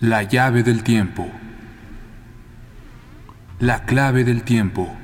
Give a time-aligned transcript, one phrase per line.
[0.00, 1.26] La llave del tiempo.
[3.60, 4.94] La clave del tiempo.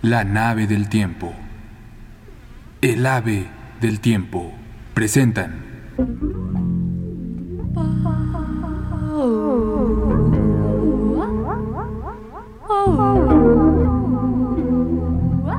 [0.00, 1.34] La nave del tiempo.
[2.80, 3.48] El ave
[3.82, 4.54] del tiempo.
[4.94, 5.62] Presentan.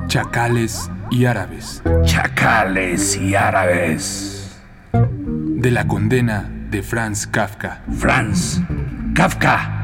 [0.08, 1.84] Chacales y árabes.
[2.04, 4.60] Chacales y árabes.
[4.92, 7.82] De la condena de Franz Kafka.
[7.98, 8.62] Franz
[9.14, 9.76] Kafka.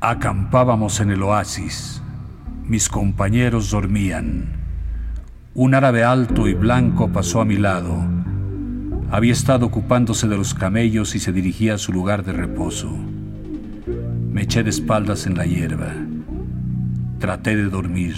[0.00, 2.02] Acampábamos en el oasis.
[2.64, 4.56] Mis compañeros dormían.
[5.54, 7.96] Un árabe alto y blanco pasó a mi lado.
[9.10, 12.96] Había estado ocupándose de los camellos y se dirigía a su lugar de reposo.
[14.32, 15.92] Me eché de espaldas en la hierba.
[17.18, 18.14] Traté de dormir.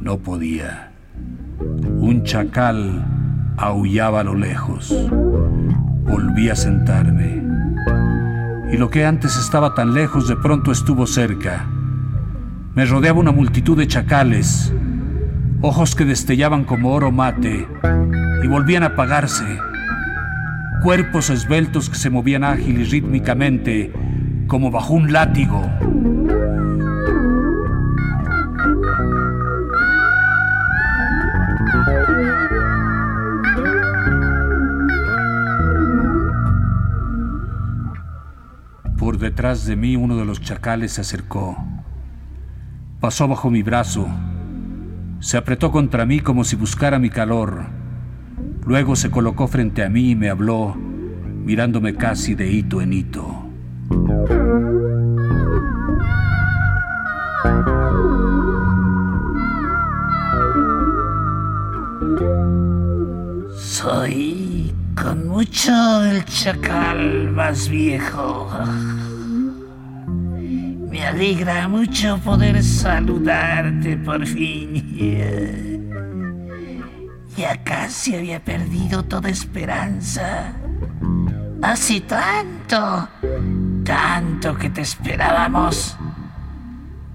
[0.00, 0.92] No podía.
[1.98, 3.04] Un chacal
[3.56, 4.94] aullaba a lo lejos.
[6.04, 7.42] Volví a sentarme.
[8.72, 11.66] Y lo que antes estaba tan lejos de pronto estuvo cerca.
[12.76, 14.72] Me rodeaba una multitud de chacales,
[15.62, 17.66] ojos que destellaban como oro mate
[18.42, 19.58] y volvían a apagarse,
[20.82, 23.92] cuerpos esbeltos que se movían ágil y rítmicamente
[24.46, 25.62] como bajo un látigo.
[38.98, 41.56] Por detrás de mí uno de los chacales se acercó.
[43.00, 44.08] Pasó bajo mi brazo.
[45.20, 47.66] Se apretó contra mí como si buscara mi calor.
[48.66, 53.43] Luego se colocó frente a mí y me habló, mirándome casi de hito en hito.
[63.56, 68.48] Soy con mucho el chacal más viejo.
[70.90, 75.90] Me alegra mucho poder saludarte por fin.
[77.36, 80.54] Ya casi había perdido toda esperanza.
[81.62, 83.08] Hace tanto,
[83.84, 85.96] tanto que te esperábamos.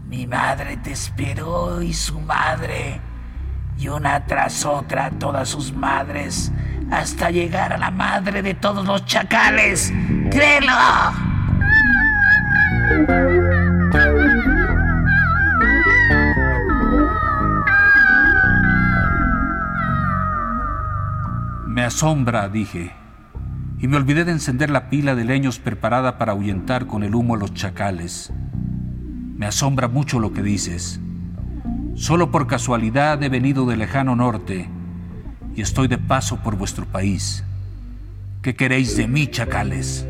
[0.07, 3.01] Mi madre te esperó y su madre,
[3.77, 6.51] y una tras otra todas sus madres,
[6.91, 9.91] hasta llegar a la madre de todos los chacales.
[10.31, 10.73] ¡Créelo!
[21.67, 22.95] Me asombra, dije,
[23.79, 27.35] y me olvidé de encender la pila de leños preparada para ahuyentar con el humo
[27.35, 28.31] a los chacales.
[29.37, 30.99] Me asombra mucho lo que dices.
[31.95, 34.69] Solo por casualidad he venido del lejano norte
[35.55, 37.43] y estoy de paso por vuestro país.
[38.41, 40.05] ¿Qué queréis de mí, chacales?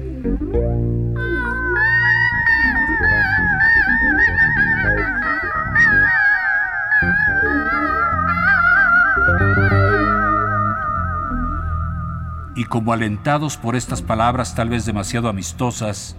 [12.59, 16.18] Y como alentados por estas palabras tal vez demasiado amistosas,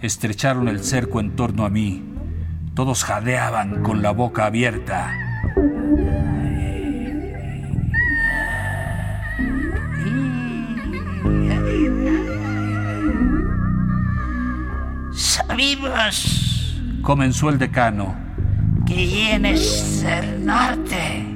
[0.00, 2.02] estrecharon el cerco en torno a mí.
[2.72, 5.12] Todos jadeaban con la boca abierta.
[15.12, 18.16] Sabimos Comenzó el decano.
[18.86, 21.33] que vienes del norte.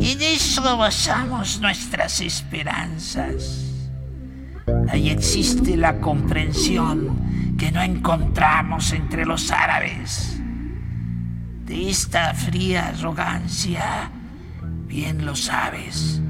[0.00, 3.64] En eso basamos nuestras esperanzas.
[4.88, 10.38] Ahí existe la comprensión que no encontramos entre los árabes.
[11.64, 14.10] De esta fría arrogancia,
[14.86, 16.20] bien lo sabes,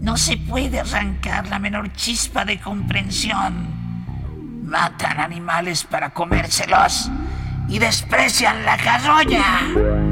[0.00, 4.64] no se puede arrancar la menor chispa de comprensión.
[4.64, 7.10] Matan animales para comérselos
[7.68, 10.09] y desprecian la carroña.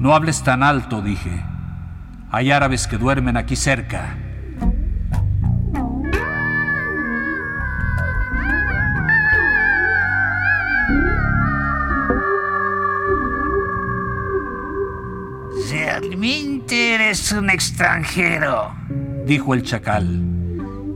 [0.00, 1.44] No hables tan alto, dije.
[2.30, 4.16] Hay árabes que duermen aquí cerca.
[15.70, 18.74] Realmente eres un extranjero.
[19.26, 20.24] dijo el chacal.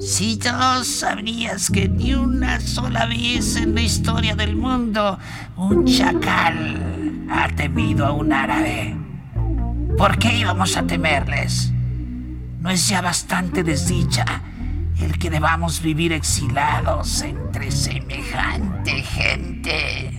[0.01, 5.19] Si no sabrías que ni una sola vez en la historia del mundo
[5.57, 8.97] un chacal ha temido a un árabe.
[9.97, 11.73] ¿Por qué íbamos a temerles?
[12.61, 14.25] ¿No es ya bastante desdicha
[15.01, 20.11] el que debamos vivir exilados entre semejante gente?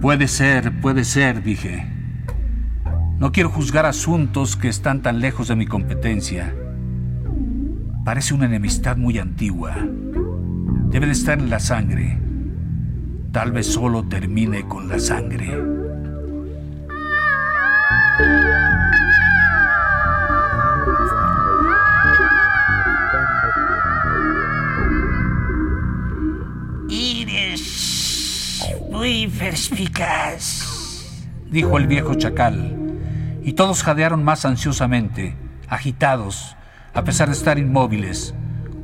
[0.00, 1.99] Puede ser, puede ser, dije.
[3.20, 6.56] No quiero juzgar asuntos que están tan lejos de mi competencia.
[8.02, 9.76] Parece una enemistad muy antigua.
[10.88, 12.18] Debe de estar en la sangre.
[13.30, 15.52] Tal vez solo termine con la sangre.
[26.88, 31.06] Eres muy perspicaz,
[31.50, 32.79] dijo el viejo chacal,
[33.50, 35.34] y todos jadearon más ansiosamente,
[35.68, 36.54] agitados,
[36.94, 38.32] a pesar de estar inmóviles.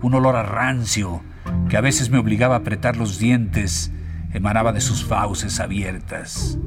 [0.03, 1.23] Un olor a rancio,
[1.69, 3.93] que a veces me obligaba a apretar los dientes,
[4.35, 6.59] emanaba de sus fauces abiertas.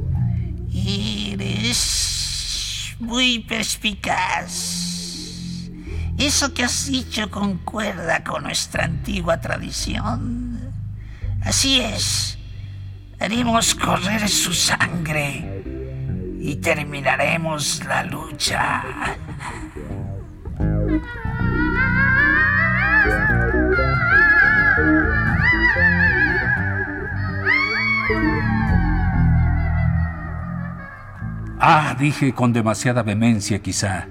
[0.73, 1.75] Eres
[3.01, 4.47] muy perspicaz.
[6.17, 10.71] Eso que has dicho concuerda con nuestra antigua tradición.
[11.41, 12.39] Así es.
[13.19, 15.78] Haremos correr su sangre
[16.39, 18.81] y terminaremos la lucha.
[31.61, 34.07] Ah, dije con demasiada vehemencia quizá.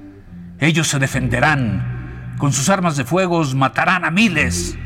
[0.58, 2.36] Ellos se defenderán.
[2.38, 4.76] Con sus armas de fuego matarán a miles.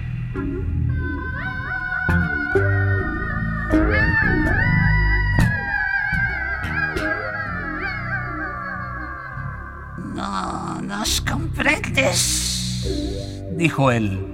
[13.57, 14.27] dijo él.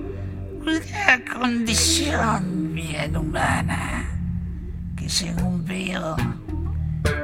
[0.60, 4.04] Una condición bien humana
[4.96, 6.16] que según veo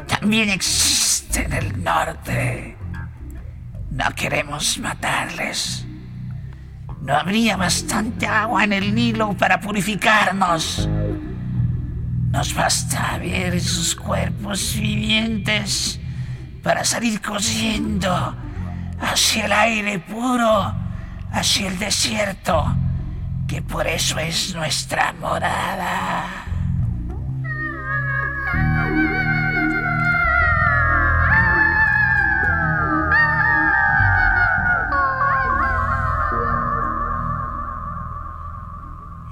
[0.07, 2.77] también existe en el norte.
[3.91, 5.87] No queremos matarles.
[7.03, 10.89] No habría bastante agua en el Nilo para purificarnos.
[12.31, 16.01] Nos basta ver sus cuerpos vivientes
[16.63, 18.44] para salir corriendo
[19.01, 20.75] hacia el aire puro,
[21.33, 22.75] hacia el desierto,
[23.47, 26.45] que por eso es nuestra morada.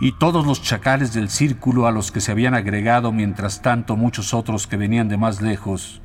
[0.01, 4.35] y todos los chacales del círculo a los que se habían agregado mientras tanto muchos
[4.35, 6.03] otros que venían de más lejos,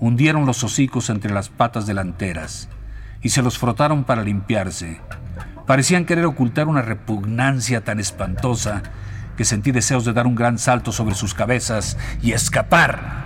[0.00, 2.70] hundieron los hocicos entre las patas delanteras
[3.24, 5.00] y se los frotaron para limpiarse.
[5.66, 8.82] Parecían querer ocultar una repugnancia tan espantosa
[9.36, 13.24] que sentí deseos de dar un gran salto sobre sus cabezas y escapar.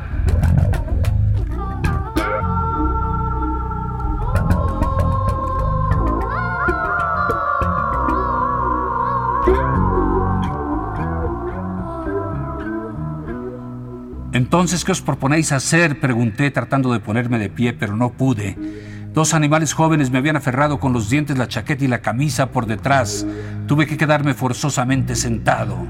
[14.33, 15.99] Entonces, ¿qué os proponéis hacer?
[15.99, 18.88] Pregunté tratando de ponerme de pie, pero no pude.
[19.13, 22.67] Dos animales jóvenes me habían aferrado con los dientes la chaqueta y la camisa por
[22.67, 23.27] detrás.
[23.67, 25.87] Tuve que quedarme forzosamente sentado.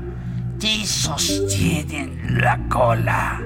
[0.84, 3.40] Sostienen la cola,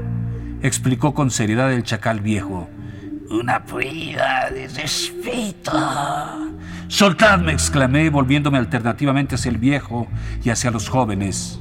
[0.62, 2.71] explicó con seriedad el chacal viejo.
[3.29, 5.73] Una prueba de respeto.
[6.88, 10.07] Soltadme, exclamé, volviéndome alternativamente hacia el viejo
[10.43, 11.61] y hacia los jóvenes.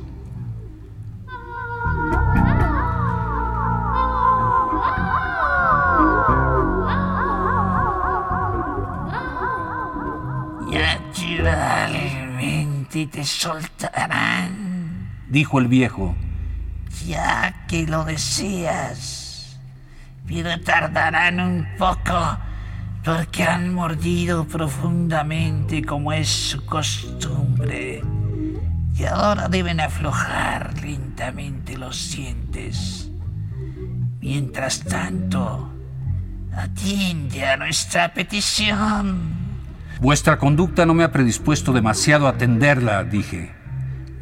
[12.91, 16.13] Te soltarán, dijo el viejo.
[17.07, 19.57] Ya que lo deseas,
[20.27, 22.37] pero tardarán un poco
[23.05, 28.01] porque han mordido profundamente como es su costumbre
[28.97, 33.09] y ahora deben aflojar lentamente los dientes.
[34.19, 35.71] Mientras tanto,
[36.53, 39.40] atiende a nuestra petición.
[40.01, 43.53] Vuestra conducta no me ha predispuesto demasiado a atenderla, dije.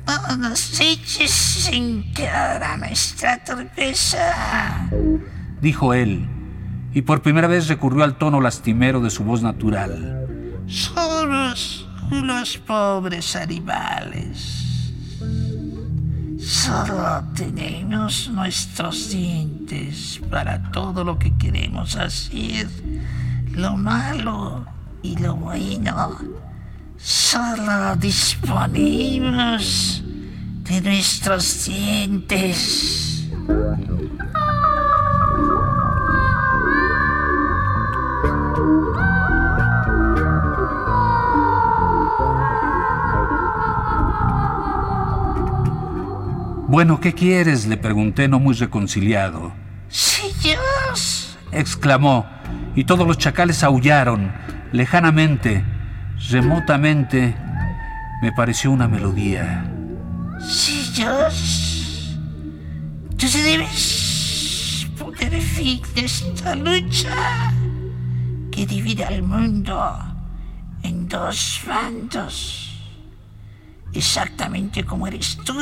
[0.06, 4.90] No nos eches sin cara nuestra torpeza,
[5.62, 6.28] dijo él,
[6.94, 10.28] y por primera vez recurrió al tono lastimero de su voz natural.
[10.68, 14.92] Somos los pobres animales.
[16.40, 22.68] Solo tenemos nuestros dientes para todo lo que queremos hacer.
[23.54, 24.66] Lo malo
[25.02, 26.18] y lo bueno
[26.98, 30.04] Solo disponemos
[30.64, 33.30] de nuestros dientes.
[46.68, 47.66] Bueno, ¿qué quieres?
[47.66, 49.54] le pregunté no muy reconciliado.
[49.88, 51.38] ¡Sí, Dios!
[51.52, 52.26] exclamó,
[52.76, 54.32] y todos los chacales aullaron,
[54.72, 55.64] lejanamente,
[56.30, 57.36] remotamente,
[58.22, 59.66] me pareció una melodía.
[60.48, 62.18] ¡Sí, Dios!
[63.18, 67.54] Tú debes poner fin a esta lucha
[68.52, 69.98] que divide al mundo
[70.84, 72.66] en dos bandos.
[73.94, 75.54] Exactamente como eres tú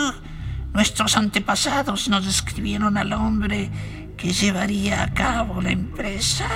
[0.73, 3.71] Nuestros antepasados nos describieron al hombre
[4.15, 6.47] que llevaría a cabo la empresa.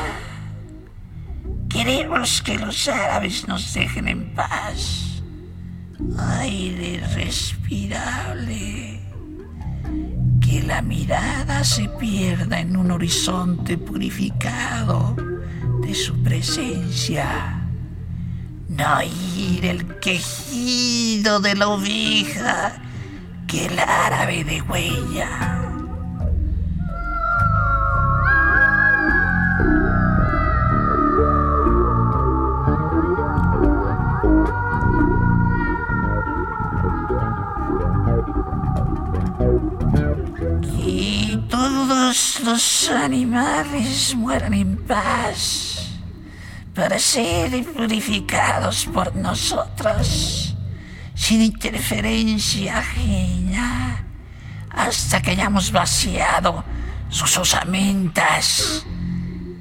[1.71, 5.23] Queremos que los árabes nos dejen en paz.
[6.39, 8.99] Aire respirable.
[10.41, 15.15] Que la mirada se pierda en un horizonte purificado
[15.81, 17.61] de su presencia.
[18.67, 22.73] No oír el quejido de la oveja
[23.47, 25.60] que el árabe de huella.
[42.43, 45.87] Los animales mueran en paz
[46.73, 50.55] para ser purificados por nosotros
[51.13, 54.03] sin interferencia ajena,
[54.69, 56.63] hasta que hayamos vaciado
[57.09, 58.85] sus osamentas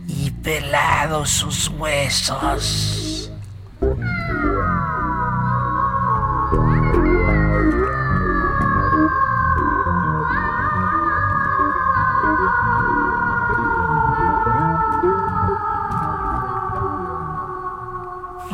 [0.07, 3.31] y pelado sus huesos.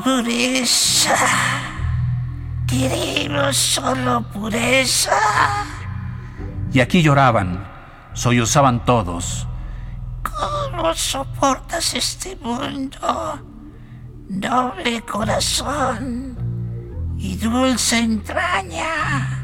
[0.06, 1.16] Pureza.
[2.68, 5.18] Queremos solo pureza.
[6.72, 7.66] Y aquí lloraban,
[8.14, 9.48] sollozaban todos.
[10.22, 13.40] ¿Cómo soportas este mundo?
[14.28, 16.36] Noble corazón
[17.18, 19.35] y dulce entraña.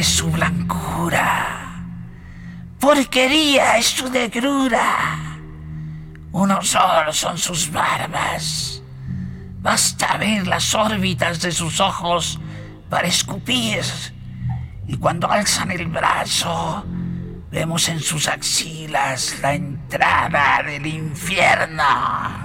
[0.00, 1.84] Es su blancura.
[2.78, 5.18] Porquería es su negrura.
[6.32, 8.82] Un horror son sus barbas.
[9.60, 12.40] Basta ver las órbitas de sus ojos
[12.88, 13.84] para escupir.
[14.86, 16.82] Y cuando alzan el brazo,
[17.50, 22.39] vemos en sus axilas la entrada del infierno.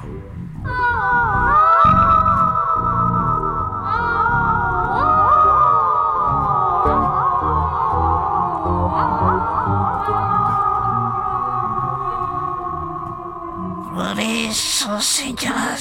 [14.86, 15.80] Eso, Señor,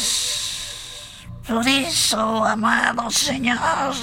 [1.47, 3.95] por eso, amado Señor,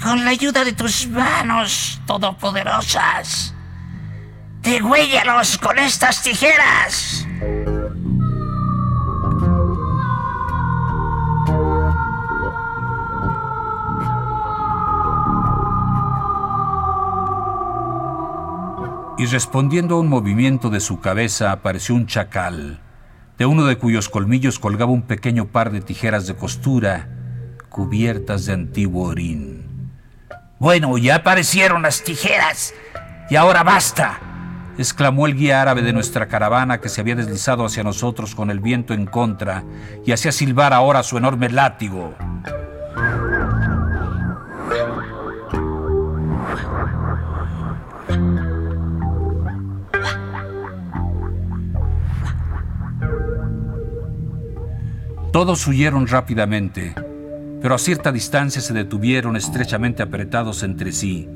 [0.00, 3.52] con la ayuda de tus manos todopoderosas,
[4.62, 7.26] degüéllalos con estas tijeras.
[19.18, 22.80] Y respondiendo a un movimiento de su cabeza apareció un chacal,
[23.40, 27.08] de uno de cuyos colmillos colgaba un pequeño par de tijeras de costura
[27.70, 29.90] cubiertas de antiguo orín.
[30.58, 32.74] Bueno, ya aparecieron las tijeras.
[33.30, 34.20] Y ahora basta.
[34.76, 38.60] exclamó el guía árabe de nuestra caravana que se había deslizado hacia nosotros con el
[38.60, 39.64] viento en contra
[40.04, 42.14] y hacía silbar ahora su enorme látigo.
[55.32, 56.92] Todos huyeron rápidamente,
[57.62, 61.28] pero a cierta distancia se detuvieron estrechamente apretados entre sí.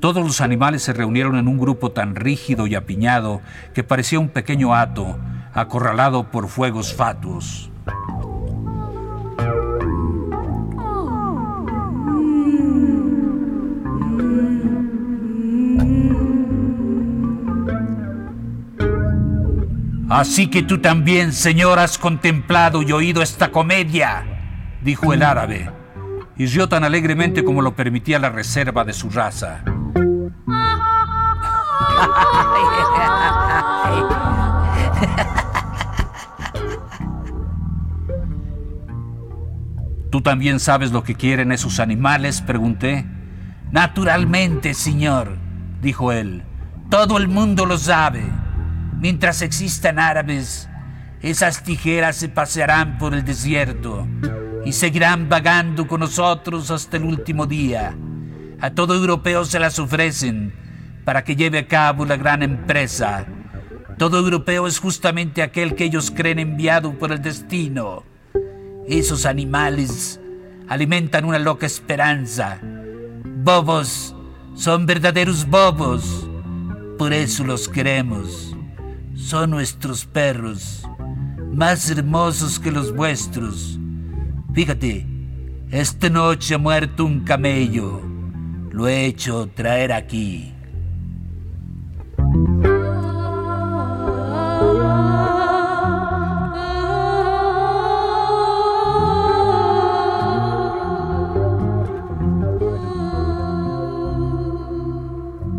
[0.00, 3.42] Todos los animales se reunieron en un grupo tan rígido y apiñado
[3.74, 5.18] que parecía un pequeño hato
[5.52, 7.70] acorralado por fuegos fatuos.
[20.08, 24.24] Así que tú también, Señor, has contemplado y oído esta comedia.
[24.80, 25.70] dijo el árabe,
[26.36, 29.64] y rió tan alegremente como lo permitía la reserva de su raza.
[40.10, 42.40] ¿Tú también sabes lo que quieren esos animales?
[42.40, 43.04] pregunté.
[43.70, 45.36] Naturalmente, señor,
[45.82, 46.44] dijo él.
[46.88, 48.24] Todo el mundo lo sabe.
[49.00, 50.68] Mientras existan árabes,
[51.22, 54.06] esas tijeras se pasearán por el desierto
[54.64, 57.96] y seguirán vagando con nosotros hasta el último día.
[58.60, 60.52] A todo europeo se las ofrecen
[61.04, 63.24] para que lleve a cabo la gran empresa.
[63.98, 68.02] Todo europeo es justamente aquel que ellos creen enviado por el destino.
[68.88, 70.20] Esos animales
[70.68, 72.58] alimentan una loca esperanza.
[72.62, 74.14] Bobos,
[74.54, 76.28] son verdaderos bobos.
[76.98, 78.57] Por eso los queremos.
[79.18, 80.84] Son nuestros perros,
[81.52, 83.78] más hermosos que los vuestros.
[84.54, 85.06] Fíjate,
[85.70, 88.00] esta noche ha muerto un camello.
[88.70, 90.54] Lo he hecho traer aquí.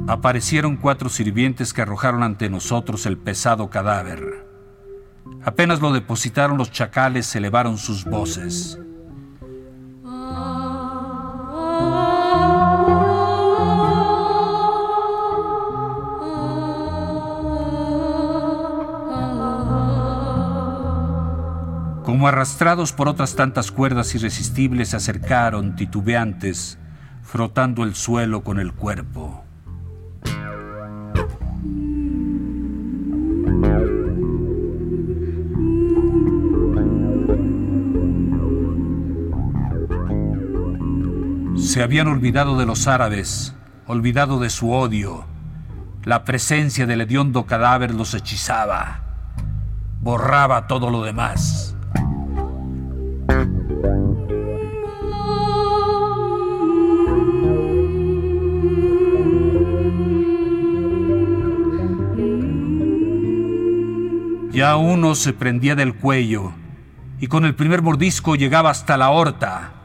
[0.10, 4.44] Aparecieron cuatro sirvientes que arrojaron ante nosotros el pesado cadáver.
[5.44, 8.80] Apenas lo depositaron los chacales elevaron sus voces.
[22.04, 26.80] Como arrastrados por otras tantas cuerdas irresistibles se acercaron, titubeantes,
[27.22, 29.46] frotando el suelo con el cuerpo.
[41.82, 43.56] Habían olvidado de los árabes,
[43.88, 45.26] olvidado de su odio.
[46.04, 49.02] La presencia del hediondo cadáver los hechizaba,
[50.02, 51.76] borraba todo lo demás.
[64.52, 66.52] Ya uno se prendía del cuello
[67.22, 69.79] y con el primer mordisco llegaba hasta la horta.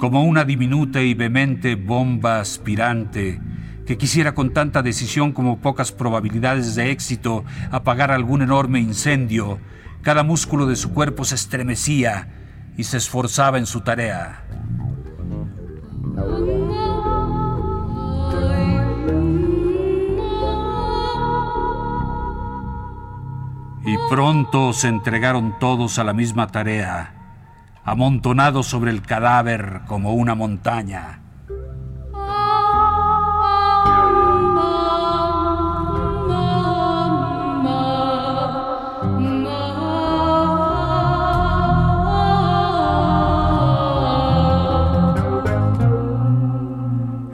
[0.00, 3.38] Como una diminuta y vehemente bomba aspirante
[3.86, 9.58] que quisiera con tanta decisión como pocas probabilidades de éxito apagar algún enorme incendio,
[10.00, 12.28] cada músculo de su cuerpo se estremecía
[12.78, 14.46] y se esforzaba en su tarea.
[23.84, 27.19] Y pronto se entregaron todos a la misma tarea
[27.84, 31.20] amontonado sobre el cadáver como una montaña.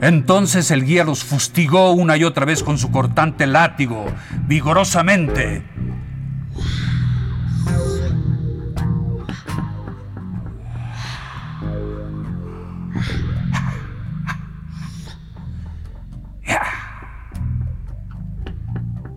[0.07, 4.05] Entonces el guía los fustigó una y otra vez con su cortante látigo,
[4.47, 5.63] vigorosamente.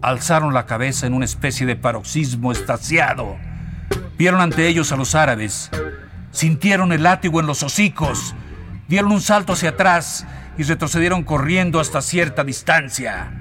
[0.02, 3.36] Alzaron la cabeza en una especie de paroxismo estaciado.
[4.18, 5.70] Vieron ante ellos a los árabes,
[6.30, 8.34] sintieron el látigo en los hocicos,
[8.88, 10.26] dieron un salto hacia atrás
[10.58, 13.39] y retrocedieron corriendo hasta cierta distancia.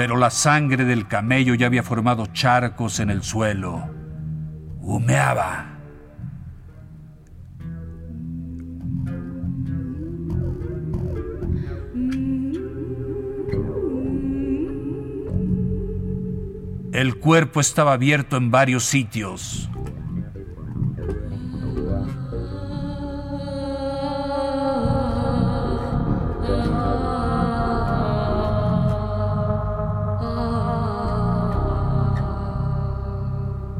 [0.00, 3.84] Pero la sangre del camello ya había formado charcos en el suelo.
[4.80, 5.76] Humeaba.
[16.94, 19.68] El cuerpo estaba abierto en varios sitios.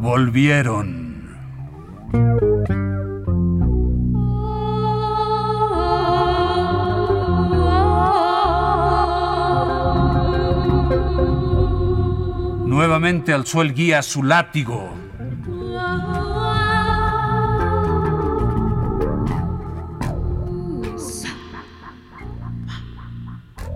[0.00, 1.10] Volvieron.
[12.66, 14.90] Nuevamente alzó el guía su látigo.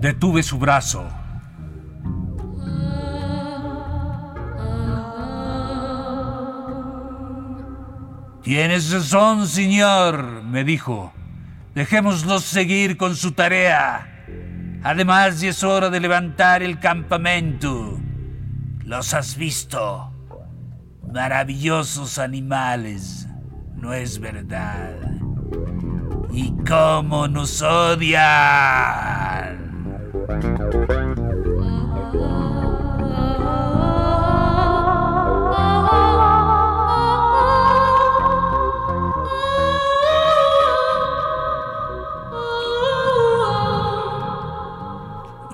[0.01, 1.24] Detuve su brazo.
[8.45, 11.15] Tienes razón, señor, me dijo.
[11.75, 14.07] Dejémoslos seguir con su tarea.
[14.83, 17.99] Además, ya es hora de levantar el campamento.
[18.85, 20.13] Los has visto.
[21.11, 23.27] Maravillosos animales.
[23.77, 24.95] No es verdad.
[26.31, 28.45] ¿Y cómo nos odian?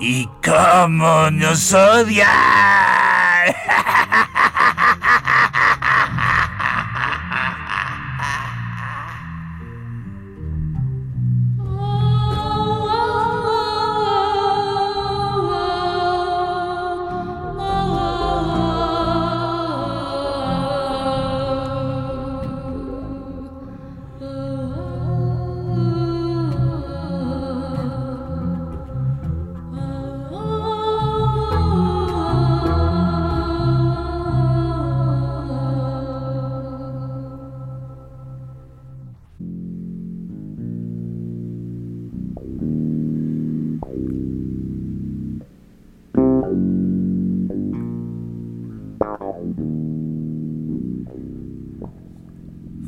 [0.03, 2.25] ¿Y cómo nos odian?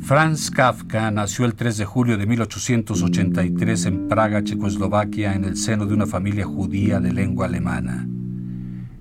[0.04, 5.86] Franz Kafka nació el 3 de julio de 1883 en Praga, Checoslovaquia, en el seno
[5.86, 8.06] de una familia judía de lengua alemana.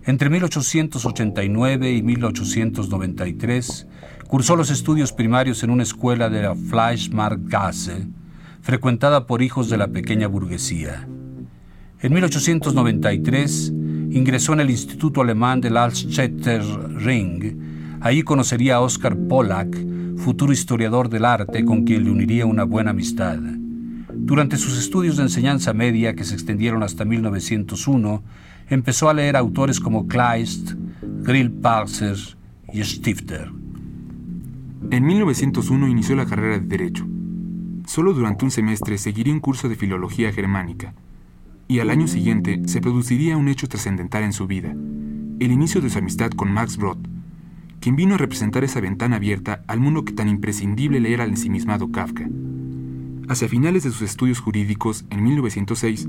[0.06, 3.88] Entre 1889 y 1893
[4.30, 8.08] cursó los estudios primarios en una escuela de la Fleischmarktgasse,
[8.62, 11.06] frecuentada por hijos de la pequeña burguesía.
[12.00, 13.74] En 1893
[14.10, 16.64] ingresó en el Instituto Alemán del Altstädter
[16.96, 18.00] Ring.
[18.00, 19.93] Allí conocería a Oskar Pollack,
[20.24, 23.38] futuro historiador del arte con quien le uniría una buena amistad.
[24.14, 28.24] Durante sus estudios de enseñanza media, que se extendieron hasta 1901,
[28.70, 30.76] empezó a leer autores como Kleist,
[31.24, 32.16] Grillparzer
[32.72, 33.52] y Stifter.
[34.92, 37.06] En 1901 inició la carrera de Derecho.
[37.86, 40.94] Solo durante un semestre seguiría un curso de filología germánica,
[41.68, 45.90] y al año siguiente se produciría un hecho trascendental en su vida, el inicio de
[45.90, 47.13] su amistad con Max Brod,
[47.84, 51.32] quien vino a representar esa ventana abierta al mundo que tan imprescindible le era al
[51.32, 52.30] ensimismado Kafka.
[53.28, 56.08] Hacia finales de sus estudios jurídicos, en 1906,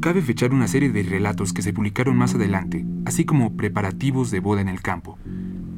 [0.00, 4.40] cabe fechar una serie de relatos que se publicaron más adelante, así como preparativos de
[4.40, 5.20] boda en el campo.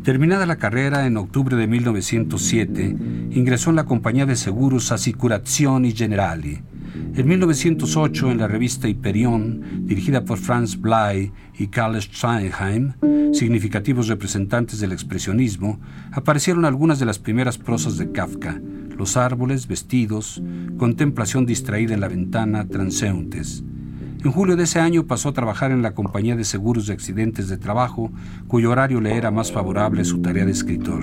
[0.04, 2.96] Terminada la carrera en octubre de 1907,
[3.32, 6.62] ingresó en la compañía de seguros Assicurazioni Generali.
[7.14, 12.92] En 1908, en la revista Hyperion, dirigida por Franz Blei y Karl Steinheim,
[13.32, 15.80] significativos representantes del expresionismo,
[16.12, 18.60] aparecieron algunas de las primeras prosas de Kafka,
[18.96, 20.42] los árboles, vestidos,
[20.76, 23.64] contemplación distraída en la ventana, transeúntes.
[24.22, 27.48] En julio de ese año pasó a trabajar en la compañía de seguros de accidentes
[27.48, 28.12] de trabajo,
[28.48, 31.02] cuyo horario le era más favorable a su tarea de escritor.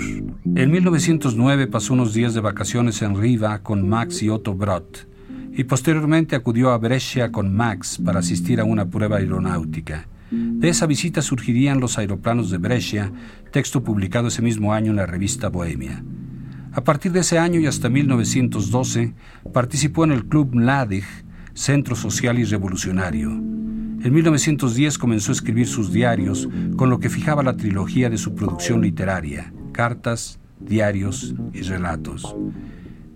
[0.53, 5.06] En 1909 pasó unos días de vacaciones en Riva con Max y Otto Brott,
[5.57, 10.07] y posteriormente acudió a Brescia con Max para asistir a una prueba aeronáutica.
[10.29, 13.11] De esa visita surgirían los aeroplanos de Brescia,
[13.51, 16.03] texto publicado ese mismo año en la revista Bohemia.
[16.73, 19.15] A partir de ese año y hasta 1912,
[19.51, 21.05] participó en el Club Mladich,
[21.55, 23.31] Centro Social y Revolucionario.
[23.31, 28.35] En 1910 comenzó a escribir sus diarios, con lo que fijaba la trilogía de su
[28.35, 32.35] producción literaria, cartas, diarios y relatos.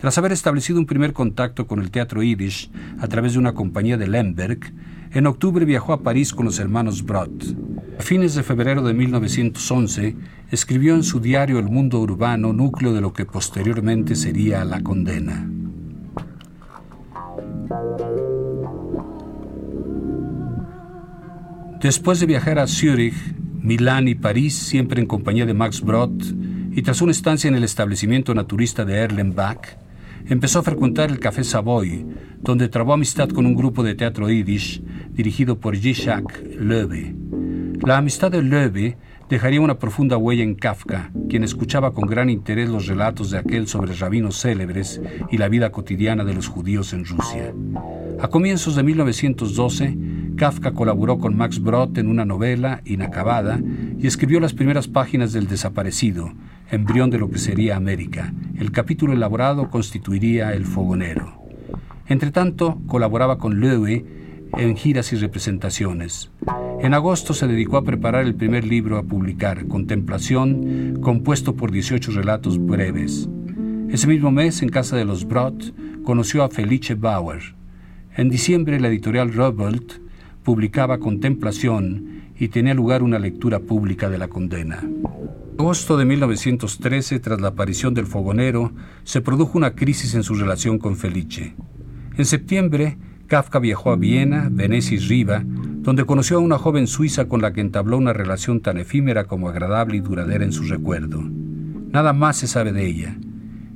[0.02, 3.98] Tras haber establecido un primer contacto con el teatro yiddish a través de una compañía
[3.98, 4.74] de Lemberg,
[5.12, 7.56] en octubre viajó a París con los hermanos Brott.
[8.00, 10.16] A fines de febrero de 1911,
[10.50, 15.48] escribió en su diario El Mundo Urbano, núcleo de lo que posteriormente sería La Condena.
[21.80, 23.14] Después de viajar a Zúrich,
[23.62, 26.24] Milán y París, siempre en compañía de Max Brott,
[26.72, 29.78] y tras una estancia en el establecimiento naturista de Erlenbach,
[30.28, 32.06] empezó a frecuentar el Café Savoy,
[32.42, 34.82] donde trabó amistad con un grupo de teatro yiddish
[35.12, 37.16] dirigido por Zizek Loewe.
[37.86, 38.98] La amistad de Loewe
[39.32, 43.68] dejaría una profunda huella en Kafka, quien escuchaba con gran interés los relatos de aquel
[43.68, 47.54] sobre rabinos célebres y la vida cotidiana de los judíos en Rusia.
[48.20, 49.98] A comienzos de 1912,
[50.36, 53.62] Kafka colaboró con Max Brod en una novela inacabada
[53.98, 56.34] y escribió las primeras páginas del Desaparecido,
[56.72, 58.34] embrión de lo que sería América.
[58.58, 61.42] El capítulo elaborado constituiría El Fogonero.
[62.08, 64.04] Entretanto, colaboraba con Louis
[64.58, 66.32] en giras y representaciones.
[66.80, 72.12] En agosto se dedicó a preparar el primer libro a publicar, Contemplación, compuesto por 18
[72.12, 73.30] relatos breves.
[73.90, 77.56] Ese mismo mes, en casa de los Brott, conoció a Felice Bauer.
[78.16, 79.94] En diciembre, la editorial Robolt
[80.44, 84.82] publicaba Contemplación y tenía lugar una lectura pública de la condena.
[85.62, 88.72] Agosto de 1913, tras la aparición del fogonero,
[89.04, 91.54] se produjo una crisis en su relación con Felice.
[92.18, 92.98] En septiembre,
[93.28, 97.54] Kafka viajó a Viena, Venecia y Riva, donde conoció a una joven suiza con la
[97.54, 101.22] que entabló una relación tan efímera como agradable y duradera en su recuerdo.
[101.22, 103.16] Nada más se sabe de ella.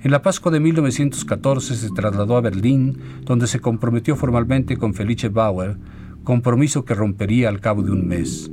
[0.02, 5.30] En la Pascua de 1914 se trasladó a Berlín, donde se comprometió formalmente con Felice
[5.30, 5.78] Bauer,
[6.24, 8.50] compromiso que rompería al cabo de un mes.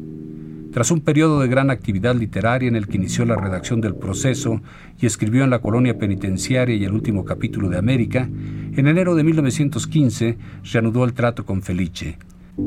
[0.72, 4.62] Tras un periodo de gran actividad literaria en el que inició la redacción del proceso
[4.98, 9.22] y escribió en la colonia penitenciaria y el último capítulo de América, en enero de
[9.22, 10.38] 1915
[10.72, 12.16] reanudó el trato con Felice.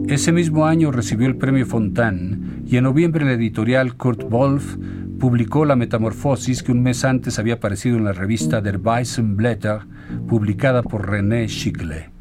[0.08, 2.38] Ese mismo año recibió el premio Fontane
[2.68, 4.78] y en noviembre la editorial Kurt Wolf
[5.20, 9.80] publicó La Metamorfosis que un mes antes había aparecido en la revista Der Weißen Blätter,
[10.28, 12.12] publicada por René Schickle.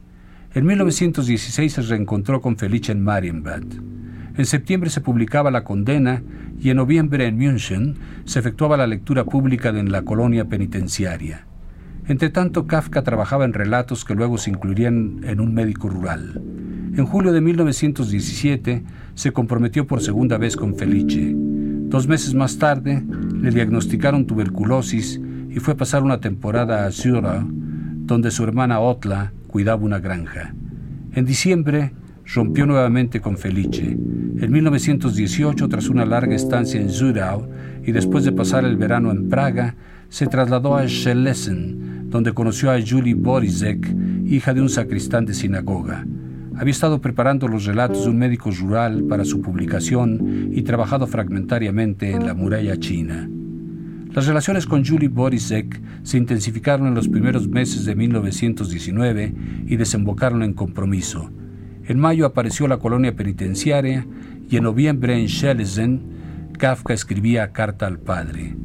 [0.54, 3.64] En 1916 se reencontró con Felice en Marienbad.
[4.36, 6.22] En septiembre se publicaba La Condena
[6.60, 7.94] y en noviembre en München
[8.24, 11.46] se efectuaba la lectura pública en la colonia penitenciaria.
[12.06, 16.42] Entretanto, Kafka trabajaba en relatos que luego se incluirían en un médico rural.
[16.96, 21.32] En julio de 1917 se comprometió por segunda vez con Felice.
[21.34, 23.04] Dos meses más tarde
[23.40, 29.32] le diagnosticaron tuberculosis y fue a pasar una temporada a Zura, donde su hermana Otla
[29.46, 30.54] cuidaba una granja.
[31.12, 31.92] En diciembre
[32.34, 33.92] rompió nuevamente con Felice.
[33.92, 37.48] En 1918, tras una larga estancia en Zurau
[37.84, 39.76] y después de pasar el verano en Praga,
[40.08, 43.88] se trasladó a Schlesien, donde conoció a Julie Borisek,
[44.26, 46.04] hija de un sacristán de sinagoga.
[46.56, 52.10] Había estado preparando los relatos de un médico rural para su publicación y trabajado fragmentariamente
[52.10, 53.28] en la muralla china.
[54.12, 59.34] Las relaciones con Julie Borisek se intensificaron en los primeros meses de 1919
[59.66, 61.30] y desembocaron en compromiso.
[61.86, 64.06] En mayo apareció la colonia penitenciaria
[64.48, 66.00] y en noviembre en Schlesien
[66.58, 68.56] Kafka escribía Carta al Padre.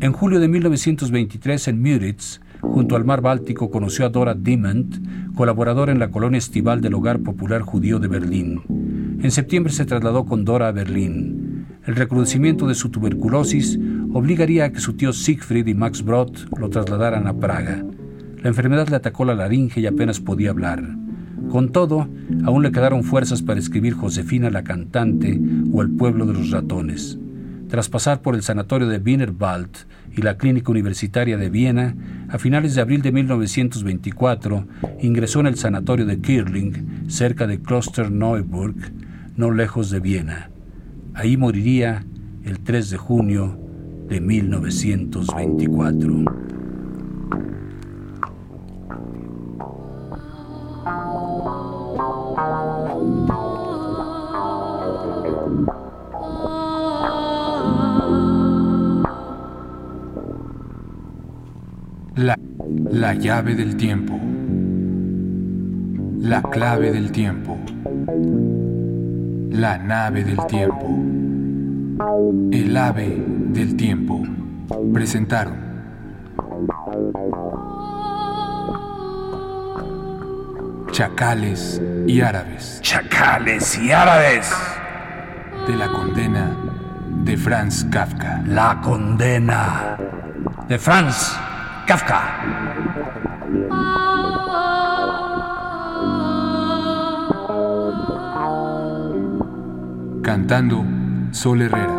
[0.00, 4.96] En julio de 1923 en Müritz, junto al mar Báltico, conoció a Dora Diment,
[5.34, 9.18] colaboradora en la colonia estival del Hogar Popular Judío de Berlín.
[9.22, 11.66] En septiembre se trasladó con Dora a Berlín.
[11.86, 13.78] El recrudecimiento de su tuberculosis
[14.12, 17.82] obligaría a que su tío Siegfried y Max Brod lo trasladaran a Praga.
[18.42, 21.01] La enfermedad le atacó la laringe y apenas podía hablar.
[21.50, 22.08] Con todo,
[22.44, 25.40] aún le quedaron fuerzas para escribir Josefina la cantante
[25.72, 27.18] o El pueblo de los ratones.
[27.68, 29.70] Tras pasar por el sanatorio de Wienerwald
[30.14, 31.96] y la clínica universitaria de Viena,
[32.28, 34.66] a finales de abril de 1924
[35.00, 38.76] ingresó en el sanatorio de Kirling, cerca de Klosterneuburg,
[39.36, 40.50] no lejos de Viena.
[41.14, 42.04] Ahí moriría
[42.44, 43.58] el 3 de junio
[44.08, 46.61] de 1924.
[62.16, 62.38] La,
[62.90, 64.20] la llave del tiempo.
[66.20, 67.58] La clave del tiempo.
[69.50, 70.98] La nave del tiempo.
[72.52, 74.22] El ave del tiempo.
[74.92, 75.56] Presentaron.
[80.90, 82.80] Chacales y árabes.
[82.82, 84.52] Chacales y árabes.
[85.66, 86.54] De la condena
[87.24, 88.42] de Franz Kafka.
[88.46, 89.96] La condena
[90.68, 91.38] de Franz
[91.86, 92.22] Kafka.
[100.22, 100.84] Cantando
[101.32, 101.92] Sol Herrera.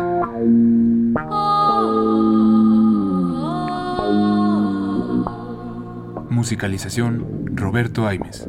[6.30, 8.46] Musicalización Roberto Aimes.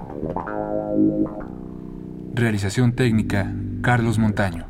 [2.34, 4.65] Realización técnica Carlos Montaño.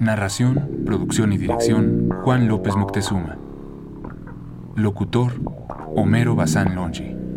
[0.00, 3.36] Narración, producción y dirección Juan López Moctezuma.
[4.76, 5.32] Locutor
[5.96, 7.29] Homero Bazán Longi.